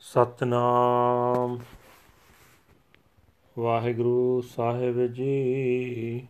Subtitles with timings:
[0.00, 1.58] ਸਤਨਾਮ।
[3.58, 6.26] ਵਾਹਿਗੁਰੂ ਸਾਹਿਬ ਜੀ,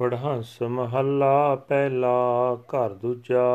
[0.00, 3.50] ਵਡਹੰਸ ਮਹੱਲਾ ਪਹਿਲਾ, ਘਰ ਦੂਜਾ।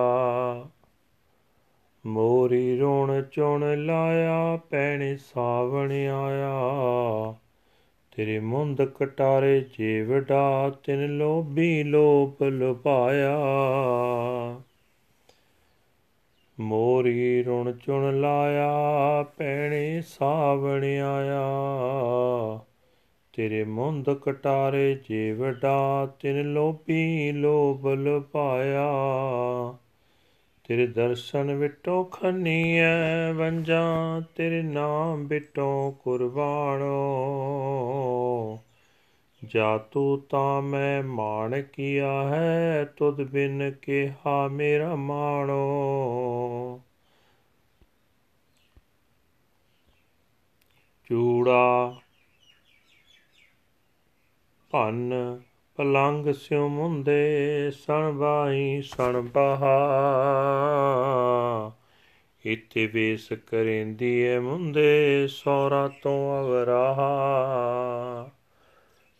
[2.05, 6.55] ਮੋਰੀ ਰੋਣ ਚੁਣ ਲਾਇਆ, ਪੈਣੇ ਸਾਵਣ ਆਇਆ।
[8.15, 13.39] ਤੇਰੇ ਮੁੰਦ ਕਟਾਰੇ ਜੀਵੜਾ ਤਿਨ ਲੋਭੀ ਲੋਭ ਲੁਭਾਇਆ।
[16.59, 18.71] ਮੋਰੀ ਰੁਣ ਚੁਣ ਲਾਇਆ,
[19.37, 21.49] ਪੈਣੇ ਸਾਵਣ ਆਇਆ।
[23.33, 28.93] ਤੇਰੇ ਮੁੰਦ ਕਟਾਰੇ ਜੀਵੜਾ ਤਿਨ ਲੋਭੀ ਲੋਭ ਲਪਾਇਆ
[30.67, 37.13] ਤੇਰੇ ਦਰਸ਼ਨ ਵਿਟੋ ਖੰਨੀਐ ਵੰਜਾਂ, ਤੇਰੇ ਨਾਮ ਵਿਟੋ ਕੁਰਬਾਨੋ
[39.47, 45.61] ਜਾ ਤੂੰ ਤਾਂ ਮੈਂ ਮਾਣ ਕੀਆ ਹੈ, ਤੁਧ ਬਿਨ ਕਿਹਾ ਮੇਰਾ ਮਾਣੋ।
[51.09, 51.95] ਚੂੜਾ
[54.71, 55.41] ਭੰਨ
[55.75, 59.77] ਪਲੰਗ ਸਿਉ ਮੁੰਦੇ, ਸਣ ਬਾਈ ਸਣ ਬਹਾ।
[62.45, 68.31] ਇਤੇ ਵੇਸ ਕਰੇਂਦੀ ਐ ਮੁੰਦੇ ਸੋਰਾ ਤੋਂ ਅਵਰਾਹਾ।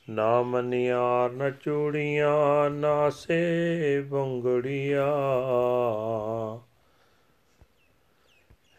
[0.10, 5.08] ਨਾ ਮਨਿਆਰ ਨ ਚੂੜੀਆਂ, ਨਾ ਸੇ ਬੰਗੜੀਆਂ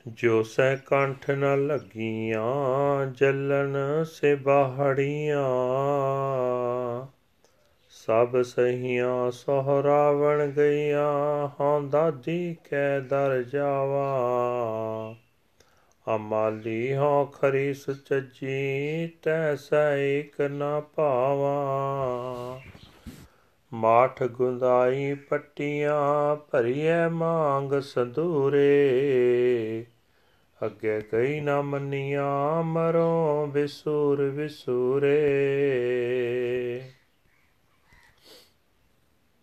[0.07, 5.47] ਜੋ ਸੈ ਕੰਠ ਨ ਲੱਗੀਆਂ, ਜਲਨ ਸੇ ਬਾਹੜੀਆਂ।
[7.89, 14.09] ਸਭ ਸਹੀਆਂ ਸਹਰਾਵਣ ਗਈਆਂ, ਹਾਂ ਦਾਦੀ ਕੈ ਦਰ ਜਾਵਾ।
[16.17, 21.57] ਅਮਾਲੀ ਹੋ ਖਰੀ ਸੁਚਜੀ ਤੈਸਾ ਇਕ ਨਾ ਪਾਵਾ
[23.73, 28.87] ਮਾਠ ਗੁੰਦਾਈ ਪੱਟੀਆਂ ਭਰੀਐ ਮੰਗ ਸੰਦੂਰੇ
[30.67, 35.19] ਅੱਗੇ ਕਈ ਨਾ ਮੰਨੀਆਂ, ਮਰੋ ਵਿਸੂਰ ਵਿਸੂਰੇ।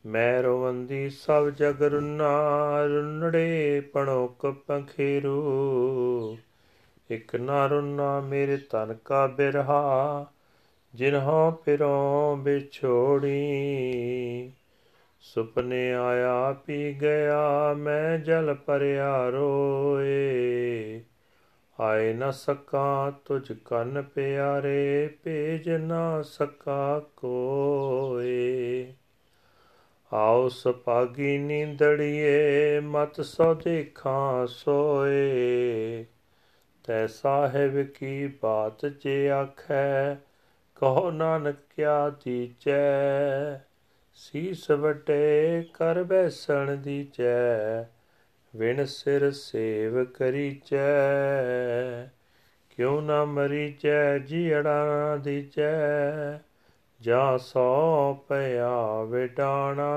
[0.05, 2.31] ਮੈਂ ਰਵੰਦੀ ਸਭ ਜਗ ਰੁਨਾ,
[2.85, 5.43] ਰੁਨੜੇ ਪਣੋਕ ਪੰਖੇਰੂ।
[7.11, 10.25] ਇਕ ਨਾ ਰੁਨਾ ਮੇਰੇ ਤਨ ਕਾ ਬਿਰਹਾ,
[10.95, 13.41] ਜਿਨਹੋਂ ਪਿਰੋਂ ਵਿਛੋੜੀ।
[15.19, 21.01] ਸੁਪਨੇ ਆਇਆ ਪੀ ਗਿਆ, ਮੈਂ ਜਲ ਪਰਿਆ ਰੋਏ।
[21.79, 28.93] ਆਏ ਨ ਸਕਾ ਤੁਝ ਕੰਨ ਪਿਆਰੇ, ਭੇਜ ਨਾ ਸਕਾ ਕੋਏ।
[30.13, 36.05] ਆਉ ਸਪਾਗੀ ਨੀਂਦੜੀਏ, ਮਤ ਸੋ ਦੇਖਾਂ ਸੋਏ।
[36.87, 40.15] ਤੈ ਸਾਹਿਬ ਕੀ ਬਾਤ ਜੇ ਆਖੈ,
[40.75, 43.59] ਕਹੋ ਨਾਨਕ ਕਿਆ ਦੀਚੈ
[44.13, 47.83] ਸੀਸ ਵਟੇ ਕਰ ਬੈਸਣ ਦੀਚੈ
[48.55, 50.85] ਵਿਣ ਸਿਰ ਸੇਵ ਕਰੀਚੈ
[52.69, 56.39] ਕਿਉ ਨਾ ਮਰੀਚੈ ਜੀੜਾ ਦੀਚੈ
[57.01, 59.89] ਜਾ ਸੋ ਪਿਆ ਵਿਟਾਣਾ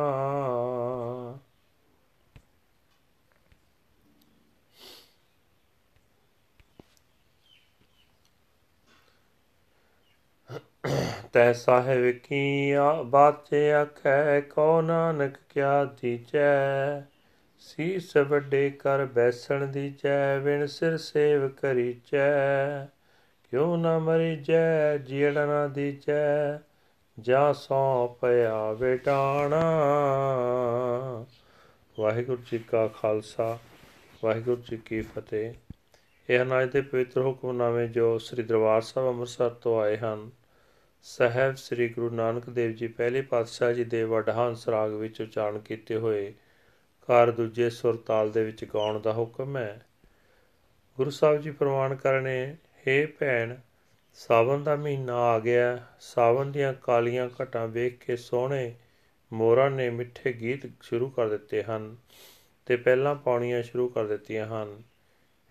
[11.33, 12.73] ਤੈ ਸਾਹਿਬ ਕੀ
[13.07, 17.01] ਬਾਤ ਆਖੈ ਕੋ ਨਾਨਕ ਕਿਆ ਦੀਚੈ
[17.59, 22.87] ਸੀਸ ਵੱਡੇ ਕਰ ਬੈਸਣ ਦੀਚੈ ਵਿਣ ਸਿਰ ਸੇਵ ਕਰੀਚੈ।
[23.45, 26.59] ਕਿਉ ਨਾ ਮਰੀ ਜੈ ਜੀੜਾ ਨਾ ਦੀਚੈ
[27.21, 29.63] ਜਾ ਸੋ ਪਿਆ ਵਿਟਾਣਾ
[32.01, 33.59] ਵਾਹਿਗੁਰੂ ਜੀ ਕਾ ਖਾਲਸਾ,
[34.25, 35.55] ਵਾਹਿਗੁਰੂ ਜੀ ਕੀ ਫਤਿਹ।
[36.31, 40.31] ਇਹ ਹਨ ਅੱਜ ਦੇ ਪਵਿੱਤਰ ਹੁਕਮਨਾਮੇ ਜੋ ਸ੍ਰੀ ਦਰਬਾਰ ਸਾਹਿਬ ਅੰਮ੍ਰਿਤਸਰ ਤੋਂ ਆਏ ਹਨ
[41.03, 45.97] ਸਹਿਬ ਸ੍ਰੀ ਗੁਰੂ ਨਾਨਕ ਦੇਵ ਜੀ ਪਹਿਲੇ ਪਾਤਸ਼ਾਹ ਜੀ ਦੇ ਵਡਹੰਸ ਰਾਗ ਵਿੱਚ ਉਚਾਰਨ ਕੀਤੇ
[45.97, 46.33] ਹੋਏ
[47.03, 49.87] ਘਰ ਦੂਜੇ ਸੁਰ ਤਾਲ ਦੇ ਵਿੱਚ ਗਾਉਣ ਦਾ ਹੁਕਮ ਹੈ।
[50.97, 53.57] ਗੁਰੂ ਸਾਹਿਬ ਜੀ ਪ੍ਰਮਾਣ ਕਰਨੇ हे ਭੈਣ,
[54.15, 58.75] ਸਾਵਨ ਦਾ ਮਹੀਨਾ ਆ ਗਿਆ। ਸਾਵਨ ਦੀਆਂ ਕਾਲੀਆਂ ਘਟਾਂ ਵੇਖ ਕੇ ਸੋਹਣੇ
[59.33, 61.97] ਮੋਰਾਂ ਨੇ ਮਿੱਠੇ ਗੀਤ ਸ਼ੁਰੂ ਕਰ ਦਿੱਤੇ ਹਨ
[62.67, 64.83] ਤੇ ਪਹਿਲਾਂ ਪਾਉਣੀਆਂ ਸ਼ੁਰੂ ਕਰ ਦਿੱਤੀਆਂ ਹਨ।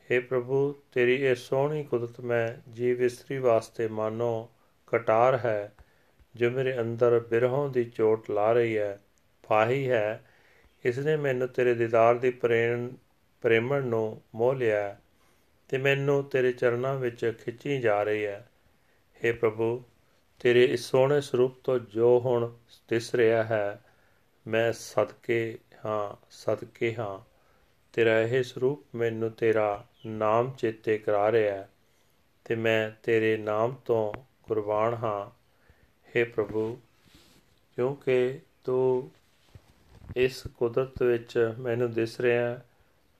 [0.09, 4.49] हे ਪ੍ਰਭੂ, ਤੇਰੀ ਇਹ ਸੋਹਣੀ ਕੁਦਰਤ ਮੈਂ ਜੀਵ ਇਸਤਰੀ ਵਾਸਤੇ ਮਾਨੋ
[4.87, 5.73] ਕਟਾਰ ਹੈ,
[6.35, 8.99] ਜੋ ਮੇਰੇ ਅੰਦਰ ਬਿਰਹੋਂ ਦੀ ਚੋਟ ਲਾ ਰਹੀ ਹੈ,
[9.43, 10.23] ਫਾਹੀ ਹੈ।
[10.83, 12.89] ਇਸ ਨੇ ਮੈਨੂੰ ਤੇਰੇ ਦੀਦਾਰ ਦੀ ਪ੍ਰੇਮ
[13.41, 14.95] ਪ੍ਰੇਮਣ ਨੂੰ ਮੋਹ ਲਿਆ
[15.69, 18.47] ਤੇ ਮੈਨੂੰ ਤੇਰੇ ਚਰਨਾਂ ਵਿੱਚ ਖਿੱਚੀ ਜਾ ਰਹੀ ਹੈ।
[19.21, 19.83] हे ਪ੍ਰਭੂ,
[20.39, 22.55] ਤੇਰੇ ਇਸ ਸੋਹਣੇ ਸਰੂਪ ਤੋਂ ਜੋ ਹੁਣ
[22.89, 23.81] ਦਿਸ ਰਿਹਾ ਹੈ,
[24.47, 27.19] ਮੈਂ ਸਦਕੇ ਹਾਂ ਸਦਕੇ ਹਾਂ।
[27.93, 31.69] ਤੇਰਾ ਇਹ ਸਰੂਪ ਮੈਨੂੰ ਤੇਰਾ ਨਾਮ ਚੇਤੇ ਕਰਾ ਰਿਹਾ ਹੈ
[32.45, 34.13] ਤੇ ਮੈਂ ਤੇਰੇ ਨਾਮ ਤੋਂ
[34.47, 35.37] ਕੁਰਬਾਨ ਹਾਂ।
[36.15, 36.79] हे ਪ੍ਰਭੂ,
[37.75, 39.11] ਕਿਉਂਕਿ ਤੂੰ
[40.15, 42.59] ਇਸ ਕੁਦਰਤ ਵਿੱਚ ਮੈਨੂੰ ਦਿਸ ਰਿਹਾ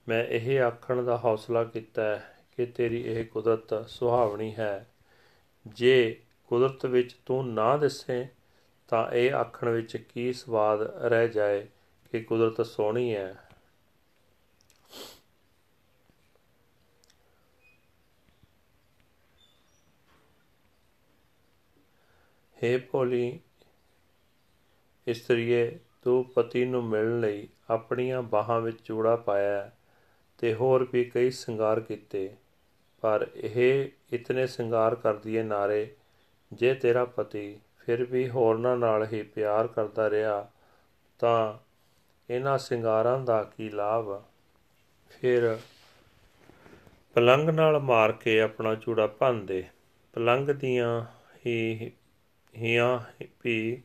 [0.10, 4.88] ਮੈਂ ਇਹ ਆਖਣ ਦਾ ਹੌਸਲਾ ਕੀਤਾ ਹੈ ਕਿ ਤੇਰੀ ਇਹ ਕੁਦਰਤ ਸੁਹਾਵਣੀ ਹੈ।
[5.68, 8.28] ਜੇ ਕੁਦਰਤ ਵਿੱਚ ਤੂੰ ਨਾ ਦਿਸੇ,
[8.88, 11.68] ਤਾਂ ਇਹ ਆਖਣ ਵਿੱਚ ਕੀ ਸਵਾਦ ਰਹਿ ਜਾਏ
[12.12, 13.47] ਕਿ ਕੁਦਰਤ ਸੋਹਣੀ ਹੈ।
[22.64, 23.40] ਹੇ ਭੋਲੀ,
[25.08, 29.72] ਇਸਤਰੀਏ, ਤੂੰ ਪਤੀ ਨੂੰ ਮਿਲਣ ਲਈ ਆਪਣੀਆਂ ਬਾਹਾਂ ਵਿੱਚ ਚੂੜਾ ਪਾਇਆ
[30.38, 32.36] ਤੇ ਹੋਰ ਵੀ ਕਈ ਸ਼ਿੰਗਾਰ ਕੀਤੇ।
[33.02, 35.96] ਪਰ ਇਹ ਇਤਨੇ ਸ਼ਿੰਗਾਰ ਕਰਦੀ ਏ ਨਾਰੇ,
[36.54, 40.52] ਜੇ ਤੇਰਾ ਪਤੀ ਫਿਰ ਵੀ ਹੋਰਨਾਂ ਨਾਲ ਹੀ ਪਿਆਰ ਕਰਦਾ ਰਿਹਾ,
[41.20, 41.58] ਤਾਂ
[42.34, 44.24] ਇਹਨਾਂ ਸ਼ਿੰਗਾਰਾਂ ਦਾ ਕੀ ਲਾਭ?
[45.10, 45.60] ਫਿਰ
[47.14, 49.66] ਪਲੰਗ ਨਾਲ ਮਾਰ ਕੇ ਆਪਣਾ ਚੂੜਾ ਭੰਨਦੇ
[50.14, 51.06] ਪਲੰਗ ਦੀਆਂ
[51.46, 51.92] ਹੀ
[52.56, 53.00] ਹੀਆਂ
[53.44, 53.82] ਵੀ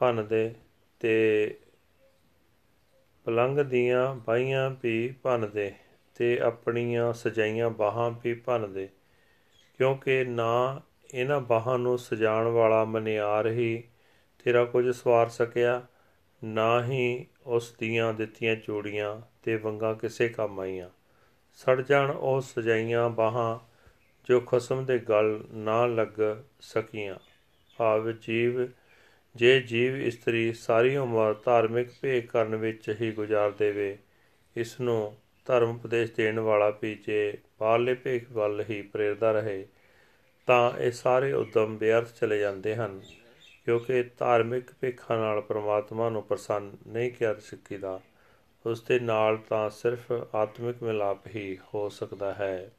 [0.00, 0.54] ਭੰਨਦੇ
[1.00, 1.14] ਤੇ
[3.26, 5.72] ਪਲੰਗ ਦੀਆਂ ਬਾਈਆਂ ਵੀ ਭੰਨਦੇ
[6.14, 8.88] ਤੇ ਆਪਣੀਆਂ ਸਜਾਈਆਂ ਬਾਹਾਂ ਵੀ ਭੰਨਦੇ
[9.78, 10.80] ਕਿਉਂਕਿ ਨਾ
[11.14, 13.84] ਇਹਨਾਂ ਬਾਹਾਂ ਨੂੰ ਸਜਾਉਣ ਵਾਲਾ ਮਨਿਆਰ ਹੀ
[14.38, 15.82] ਤੇਰਾ ਕੁਝ ਸਵਾਰ ਸਕਿਆ,
[16.44, 20.88] ਨਾ ਹੀ ਉਸ ਦੀਆਂ ਦਿੱਤੀਆਂ ਚੂੜੀਆਂ ਤੇ ਵੰਗਾਂ ਕਿਸੇ ਕੰਮ ਆਈਆਂ।
[21.54, 23.58] ਸੜ ਜਾਣ ਉਹ ਸਜਾਈਆਂ ਬਾਹਾਂ
[24.24, 26.20] ਜੋ ਖਸਮ ਦੇ ਗਲ ਨਾ ਲੱਗ
[26.60, 27.14] ਸਕੀਆਂ।
[27.78, 28.66] ਭਾਵ ਜੀਵ,
[29.36, 33.98] ਜੇ ਜੀਵ ਇਸਤਰੀ ਸਾਰੀ ਉਮਰ ਧਾਰਮਿਕ ਭੇਖ ਕਰਨ ਵਿੱਚ ਹੀ ਗੁਜ਼ਾਰ ਦੇਵੇ
[34.56, 39.66] ਇਸ ਨੂੰ ਧਰਮ ਉਪਦੇਸ਼ ਦੇਣ ਵਾਲਾ ਵੀ ਜੇ ਬਾਹਰਲੇ ਭੇਖ ਵੱਲ ਹੀ ਪ੍ਰੇਰਦਾ ਰਹੇ,
[40.46, 43.00] ਤਾਂ ਇਹ ਸਾਰੇ ਉਦਮ ਬੇਅਰਥ ਚਲੇ ਜਾਂਦੇ ਹਨ,
[43.64, 48.00] ਕਿਉਂਕਿ ਧਾਰਮਿਕ ਭੇਖਾਂ ਨਾਲ ਪ੍ਰਮਾਤਮਾ ਨੂੰ ਪ੍ਰਸੰਨ ਨਹੀਂ ਕਰ ਸਕੀਦਾ।
[48.66, 52.70] ਉਸ ਦੇ ਨਾਲ ਤਾਂ ਸਿਰਫ ਆਤਮਿਕ ਮਿਲਾਪ ਹੀ ਹੋ ਸਕਦਾ ਹੈ।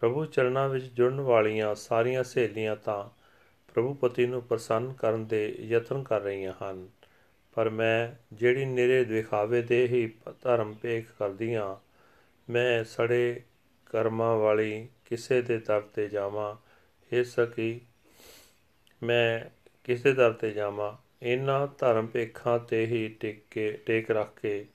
[0.00, 3.17] ਪ੍ਰਭੂ ਚਰਨਾਂ ਵਿੱਚ ਜੁੜਨ ਵਾਲੀਆਂ ਸਾਰੀਆਂ ਸਹੇਲੀਆਂ ਤਾਂ
[3.78, 6.88] ਪ੍ਰਭੂ ਪਤੀ ਨੂੰ ਪ੍ਰਸੰਨ ਕਰਨ ਦੇ ਯਤਨ ਕਰ ਰਹੀਆਂ ਹਨ।
[7.54, 11.76] ਪਰ ਮੈਂ ਜਿਹੜੀ ਨਿਰੇ ਦਿਖਾਵੇ ਦੇ ਹੀ ਧਰਮ ਭੇਖ ਕਰਦੀਆਂ,
[12.52, 13.40] ਮੈਂ ਸੜੇ
[13.86, 16.56] ਕਰਮਾਂ ਵਾਲੀ ਕਿਸੇ ਦੇ ਦਰ ਤੇ ਜਾਵਾਂ।
[17.12, 17.80] ਇਹ ਸਕੀ
[19.02, 19.50] ਮੈਂ
[19.84, 24.66] ਕਿਸੇ ਦਰ ਤੇ ਜਾਵਾਂ। ਇਹਨਾਂ ਧਰਮ ਭੇਖਾਂ ਤੇ ਹੀ ਟਿਕ ਕੇ ਟੇਕ ਰੱਖ ਕੇ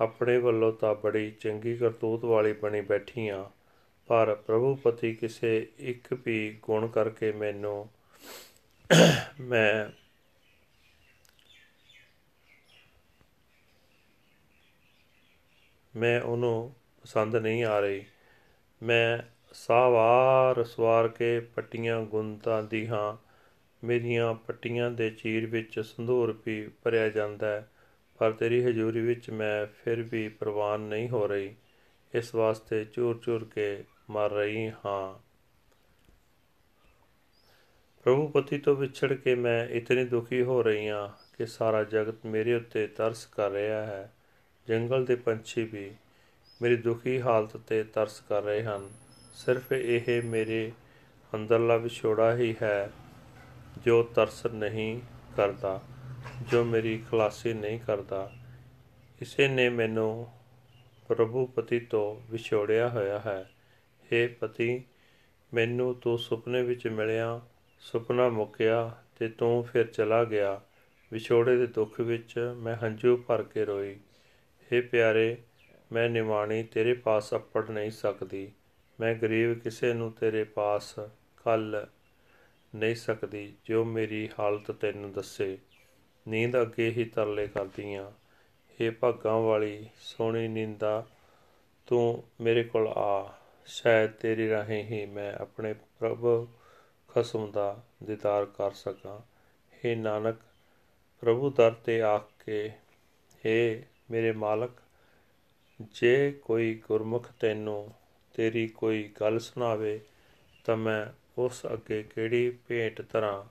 [0.00, 3.50] ਆਪਣੇ ਵੱਲੋਂ ਤਾਂ ਬੜੀ ਚੰਗੀ ਕਰਤੂਤ ਵਾਲੀ ਬਣੀ ਬੈਠੀ ਆ
[4.06, 7.88] ਪਰ ਪ੍ਰਭੂ ਪਤੀ ਕਿਸੇ ਇੱਕ ਵੀ ਗੁਣ ਕਰਕੇ ਮੈਨੂੰ
[9.40, 9.86] ਮੈਂ
[15.94, 16.72] ਮੈਂ ਉਹਨੂੰ
[17.02, 18.04] ਪਸੰਦ ਨਹੀਂ ਆ ਰਹੀ।
[18.82, 19.18] ਮੈਂ
[19.52, 23.16] ਸਾਵਾਰ ਸਵਾਰ ਕੇ ਪੱਟੀਆਂ ਗੁੰਤਾਂ ਦੀ ਹਾਂ।
[23.82, 27.68] ਮੇਰੀਆਂ ਪੱਟੀਆਂ ਦੇ ਚੀਰ ਵਿੱਚ ਸੰਧੂਰ ਵੀ ਭਰਿਆ ਜਾਂਦਾ ਹੈ,
[28.18, 31.54] ਪਰ ਤੇਰੀ ਹਜ਼ੂਰੀ ਵਿੱਚ ਮੈਂ ਫਿਰ ਵੀ ਪ੍ਰਵਾਨ ਨਹੀਂ ਹੋ ਰਹੀ।
[32.14, 35.29] ਇਸ ਵਾਸਤੇ ਚੂਰ ਚੂਰ ਕੇ ਮਰ ਰਹੀ ਹਾਂ।
[38.04, 41.08] ਪ੍ਰਭੂ ਪਤੀ ਤੋਂ ਵਿਛੜ ਕੇ ਮੈਂ ਇਤਨੀ ਦੁਖੀ ਹੋ ਰਹੀ ਹਾਂ
[41.38, 44.12] ਕਿ ਸਾਰਾ ਜਗਤ ਮੇਰੇ ਉੱਤੇ ਤਰਸ ਕਰ ਰਿਹਾ ਹੈ।
[44.68, 45.90] ਜੰਗਲ ਦੇ ਪੰਛੀ ਵੀ
[46.62, 48.90] ਮੇਰੀ ਦੁਖੀ ਹਾਲਤ ਤੇ ਤਰਸ ਕਰ ਰਹੇ ਹਨ।
[49.34, 50.72] ਸਿਰਫ ਇਹ ਮੇਰੇ
[51.34, 52.90] ਅੰਦਰਲਾ ਵਿਛੋੜਾ ਹੀ ਹੈ
[53.84, 55.00] ਜੋ ਤਰਸ ਨਹੀਂ
[55.36, 55.80] ਕਰਦਾ,
[56.50, 58.32] ਜੋ ਮੇਰੀ ਖਲਾਸੀ ਨਹੀਂ ਕਰਦਾ।
[59.22, 60.26] ਇਸੇ ਨੇ ਮੈਨੂੰ
[61.08, 63.50] ਪ੍ਰਭੂ ਪਤੀ ਤੋਂ ਵਿਛੋੜਿਆ ਹੋਇਆ ਹੈ।
[64.04, 64.82] हे ਪਤੀ,
[65.54, 67.40] ਮੈਨੂੰ ਤੂੰ ਸੁਪਨੇ ਵਿੱਚ ਮਿਲਿਆ
[67.80, 70.60] ਸੁਪਨਾ ਮੁੱਕਿਆ ਤੇ ਤੂੰ ਫਿਰ ਚਲਾ ਗਿਆ।
[71.12, 73.96] ਵਿਛੋੜੇ ਦੇ ਦੁੱਖ ਵਿੱਚ ਮੈਂ ਹੰਝੂ ਭਰ ਕੇ ਰੋਈ।
[74.72, 75.36] हे ਪਿਆਰੇ,
[75.92, 78.52] ਮੈਂ ਨਿਮਾਣੀ ਤੇਰੇ ਪਾਸ ਅਪੜ ਨਹੀਂ ਸਕਦੀ।
[79.00, 80.94] ਮੈਂ ਗਰੀਬ ਕਿਸੇ ਨੂੰ ਤੇਰੇ ਪਾਸ
[81.44, 81.86] ਕੱਲ
[82.76, 85.58] ਨਹੀਂ ਸਕਦੀ, ਜੋ ਮੇਰੀ ਹਾਲਤ ਤੈਨੂੰ ਦੱਸੇ।
[86.28, 88.10] ਨੀਂਦ ਅੱਗੇ ਹੀ ਤਰਲੇ ਕਰਦੀਆਂ।
[88.80, 91.06] हे ਭਾਗਾਂ ਵਾਲੀ, ਸੋਹਣੀ ਨੀਂਦਾ
[91.86, 93.34] ਤੂੰ ਮੇਰੇ ਕੋਲ ਆ।
[93.66, 96.48] ਸ਼ਾਇਦ ਤੇਰੀ ਰਾਹੀਂ ਹੀ ਮੈਂ ਆਪਣੇ ਪ੍ਰਭ
[97.14, 99.20] ਖਸਮ ਦਾ ਦੀਦਾਰ ਕਰ ਸਕਾਂ।
[99.72, 100.36] हे ਨਾਨਕ,
[101.20, 102.68] ਪ੍ਰਭੂ ਦਰ ਤੇ ਆ ਕੇ
[103.36, 104.70] हे ਮੇਰੇ ਮਾਲਕ,
[105.80, 107.92] ਜੇ ਕੋਈ ਗੁਰਮੁਖ ਤੈਨੂੰ
[108.34, 110.00] ਤੇਰੀ ਕੋਈ ਗੱਲ ਸੁਣਾਵੇ,
[110.64, 111.06] ਤਾਂ ਮੈਂ
[111.38, 113.44] ਉਸ ਅੱਗੇ ਕਿਹੜੀ ਭੇਟ ਧਰਾਂ?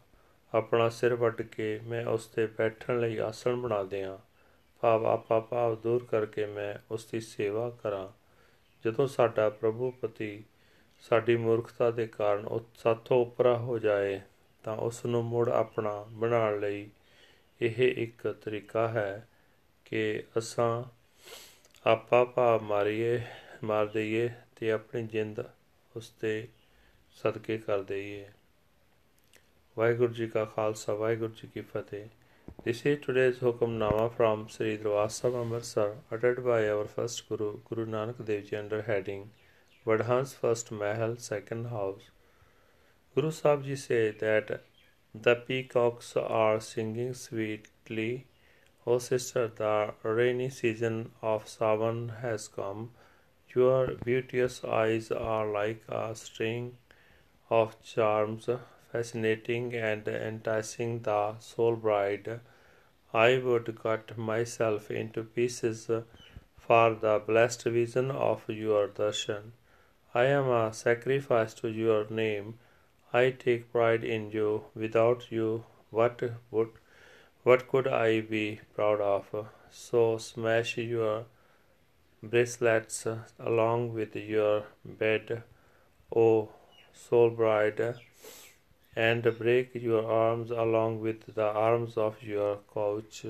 [0.57, 4.17] ਆਪਣਾ ਸਿਰ ਵੱਢ ਕੇ ਮੈਂ ਉਸ ਤੇ ਬੈਠਣ ਲਈ ਆਸਣ ਬਣਾ ਦਿਆਂ।
[4.81, 8.07] ਭਾਵ ਆਪਾ ਭਾਵ ਦੂਰ ਕਰਕੇ ਮੈਂ ਉਸ ਦੀ ਸੇਵਾ ਕਰਾਂ।
[8.85, 10.43] ਜਦੋਂ ਸਾਡਾ ਪ੍ਰਭੂ ਪਤੀ
[10.99, 14.21] ਸਾਡੀ ਮੂਰਖਤਾ ਦੇ ਕਾਰਨ ਉਹ ਸਾਥੋਂ ਉਪਰਾ ਹੋ ਜਾਏ
[14.63, 16.89] ਤਾਂ ਉਸ ਨੂੰ ਮੁੜ ਆਪਣਾ ਬਣਾਉਣ ਲਈ
[17.61, 19.27] ਇਹ ਇੱਕ ਤਰੀਕਾ ਹੈ
[19.85, 20.83] ਕਿ ਅਸਾਂ
[21.89, 23.21] ਆਪਾ ਭਾਵ ਮਾਰੀਏ
[23.63, 25.43] ਮਾਰ ਦਈਏ ਤੇ ਆਪਣੀ ਜਿੰਦ
[25.95, 26.47] ਉਸ ਤੇ
[27.11, 28.27] ਸਦਕੇ ਕਰ ਦਈਏ।
[29.77, 32.05] ਵਾਹਿਗੁਰੂ ਜੀ ਕਾ ਖਾਲਸਾ ਵਾਹਿਗੁਰੂ ਜੀ ਕੀ ਫਤਿਹ।
[32.49, 38.17] This is today's Hukamnama from Sri Dravasa Amritsar, uttered by our first Guru, Guru Nanak
[38.25, 39.21] Dev Ji, under heading
[39.89, 42.11] Vadhan's First Mahal, Second House.
[43.15, 44.61] Guru Sahib Ji say that
[45.15, 48.27] the peacocks are singing sweetly.
[48.85, 52.91] O sister, the rainy season of Savan has come.
[53.55, 56.77] Your beauteous eyes are like a string
[57.49, 58.47] of charms,
[58.91, 62.41] fascinating and enticing the soul bride.
[63.11, 65.89] I would cut myself into pieces
[66.57, 69.53] for the blessed vision of your darshan.
[70.11, 72.57] I am a sacrifice to your name.
[73.13, 74.63] I take pride in you.
[74.73, 76.69] Without you, what would
[77.43, 79.47] what could I be proud of?
[79.69, 81.25] So smash your
[82.23, 83.05] bracelets
[83.39, 85.43] along with your bed,
[86.15, 86.49] O
[86.91, 87.95] soul bride,
[88.95, 93.25] and break your arms along with the arms of your couch.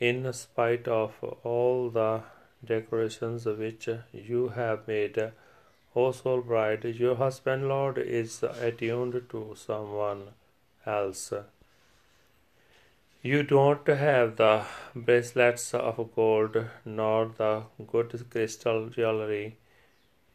[0.00, 1.12] In spite of
[1.44, 2.22] all the
[2.64, 5.32] decorations which you have made,
[5.94, 10.28] O soul bride, your husband Lord is attuned to someone
[10.86, 11.32] else.
[13.20, 19.58] You don't have the bracelets of gold nor the good crystal jewelry.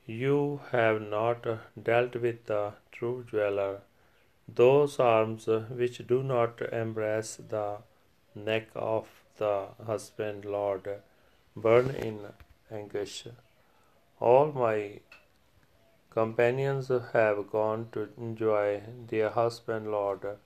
[0.05, 1.47] You have not
[1.81, 3.81] dealt with the true jeweler.
[4.47, 7.79] Those arms which do not embrace the
[8.35, 10.87] neck of the husband Lord
[11.55, 12.19] burn in
[12.71, 13.27] anguish.
[14.19, 14.99] All my
[16.09, 20.37] companions have gone to enjoy their husband Lord.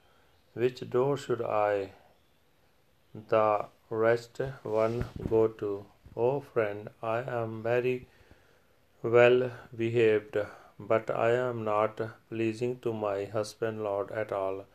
[0.53, 1.91] Which door should I
[3.29, 5.85] the rest one go to.
[6.15, 8.07] Oh friend, I am very
[9.03, 10.37] well behaved,
[10.79, 14.65] but I am not pleasing to my husband Lord at all.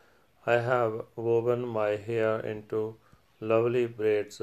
[0.47, 2.97] I have woven my hair into
[3.41, 4.41] lovely braids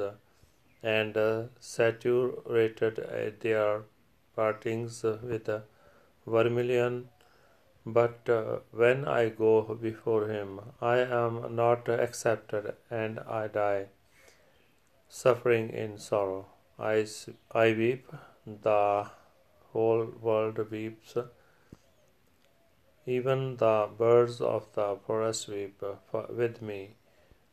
[0.82, 3.82] and saturated their
[4.36, 5.48] partings with
[6.26, 7.08] vermilion.
[7.86, 13.86] But uh, when I go before him, I am not accepted and I die,
[15.08, 16.46] suffering in sorrow.
[16.78, 17.06] I,
[17.52, 18.10] I weep,
[18.46, 19.10] the
[19.72, 21.16] whole world weeps.
[23.06, 25.82] Even the birds of the forest weep
[26.30, 26.96] with me.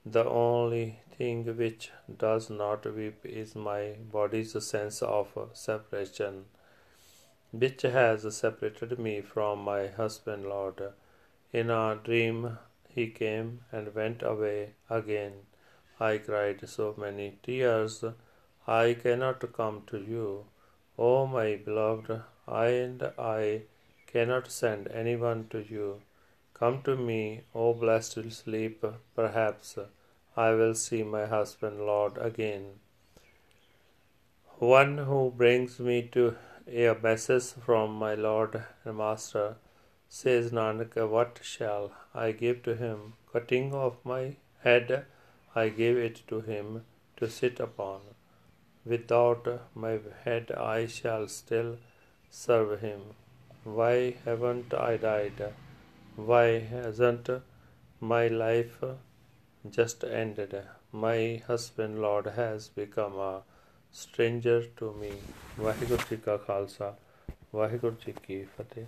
[0.06, 6.46] The only thing which does not weep is my body's sense of separation
[7.52, 10.82] which has separated me from my husband Lord.
[11.52, 15.34] In a dream he came and went away again.
[16.00, 18.04] I cried so many tears,
[18.68, 20.46] I cannot come to you.
[20.98, 23.64] O my beloved, I and I
[24.08, 26.02] cannot send anyone to you.
[26.54, 28.84] Come to me, O blessed sleep,
[29.16, 29.78] perhaps
[30.38, 32.80] I will see my husband Lord again.
[34.60, 36.36] One who brings me to
[36.74, 39.58] a message from my Lord and Master.
[40.08, 43.14] Says Nanak, What shall I give to him?
[43.34, 45.06] Cutting off my head,
[45.54, 46.86] I gave it to him
[47.18, 48.00] to sit upon.
[48.86, 51.78] Without my head, I shall still
[52.30, 53.02] serve him.
[53.66, 55.54] Why haven't I died?
[56.16, 57.30] Why hasn't
[58.00, 58.82] my life
[59.70, 60.64] just ended?
[60.94, 63.44] My husband, Lord, has become a
[63.94, 65.12] stranger to me.
[65.60, 66.98] Waheguru ji ਕਾ ਖਾਲਸਾ
[67.56, 68.86] ਵਾਹਿਗੁਰੂ ਜੀ ਕੀ ਫਤਿਹ।